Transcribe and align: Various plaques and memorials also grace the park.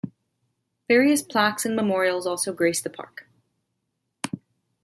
Various 0.87 1.21
plaques 1.21 1.63
and 1.63 1.75
memorials 1.75 2.25
also 2.25 2.53
grace 2.53 2.81
the 2.81 2.89
park. 2.89 3.27